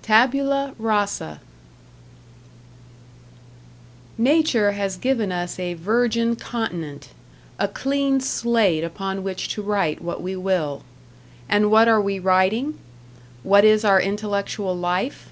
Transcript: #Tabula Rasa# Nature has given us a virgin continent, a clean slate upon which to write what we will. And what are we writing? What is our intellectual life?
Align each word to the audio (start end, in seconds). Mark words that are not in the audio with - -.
#Tabula 0.00 0.74
Rasa# 0.78 1.40
Nature 4.16 4.70
has 4.70 4.96
given 4.96 5.32
us 5.32 5.58
a 5.58 5.74
virgin 5.74 6.36
continent, 6.36 7.08
a 7.58 7.66
clean 7.66 8.20
slate 8.20 8.84
upon 8.84 9.24
which 9.24 9.48
to 9.54 9.60
write 9.60 10.00
what 10.00 10.22
we 10.22 10.36
will. 10.36 10.84
And 11.48 11.68
what 11.68 11.88
are 11.88 12.00
we 12.00 12.20
writing? 12.20 12.78
What 13.42 13.64
is 13.64 13.84
our 13.84 14.00
intellectual 14.00 14.76
life? 14.76 15.30